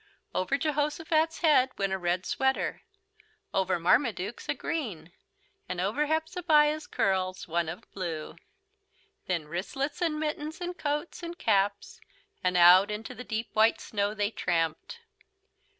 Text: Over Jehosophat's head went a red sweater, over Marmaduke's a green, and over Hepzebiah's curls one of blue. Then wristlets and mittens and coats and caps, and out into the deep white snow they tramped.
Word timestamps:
Over 0.33 0.57
Jehosophat's 0.57 1.41
head 1.41 1.69
went 1.77 1.93
a 1.93 1.97
red 1.99 2.25
sweater, 2.25 2.81
over 3.53 3.77
Marmaduke's 3.79 4.49
a 4.49 4.55
green, 4.55 5.11
and 5.69 5.79
over 5.79 6.07
Hepzebiah's 6.07 6.87
curls 6.87 7.47
one 7.47 7.69
of 7.69 7.83
blue. 7.91 8.35
Then 9.27 9.47
wristlets 9.47 10.01
and 10.01 10.19
mittens 10.19 10.59
and 10.59 10.75
coats 10.75 11.21
and 11.21 11.37
caps, 11.37 12.01
and 12.43 12.57
out 12.57 12.89
into 12.89 13.13
the 13.13 13.23
deep 13.23 13.51
white 13.53 13.79
snow 13.79 14.15
they 14.15 14.31
tramped. 14.31 15.01